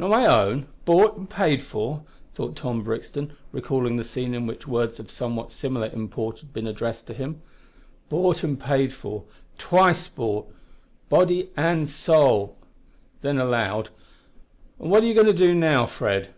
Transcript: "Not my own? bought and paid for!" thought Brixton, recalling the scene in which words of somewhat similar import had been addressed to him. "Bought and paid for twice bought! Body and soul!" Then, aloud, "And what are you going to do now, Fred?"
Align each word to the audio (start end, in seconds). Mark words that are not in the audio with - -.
"Not 0.00 0.10
my 0.10 0.26
own? 0.26 0.66
bought 0.84 1.16
and 1.16 1.30
paid 1.30 1.62
for!" 1.62 2.02
thought 2.34 2.60
Brixton, 2.82 3.34
recalling 3.52 3.94
the 3.94 4.02
scene 4.02 4.34
in 4.34 4.44
which 4.44 4.66
words 4.66 4.98
of 4.98 5.12
somewhat 5.12 5.52
similar 5.52 5.86
import 5.92 6.40
had 6.40 6.52
been 6.52 6.66
addressed 6.66 7.06
to 7.06 7.14
him. 7.14 7.40
"Bought 8.08 8.42
and 8.42 8.58
paid 8.58 8.92
for 8.92 9.26
twice 9.58 10.08
bought! 10.08 10.52
Body 11.08 11.50
and 11.56 11.88
soul!" 11.88 12.56
Then, 13.20 13.38
aloud, 13.38 13.90
"And 14.80 14.90
what 14.90 15.04
are 15.04 15.06
you 15.06 15.14
going 15.14 15.26
to 15.26 15.32
do 15.32 15.54
now, 15.54 15.86
Fred?" 15.86 16.34